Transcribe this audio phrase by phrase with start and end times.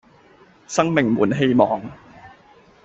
[0.65, 1.79] 生命滿希望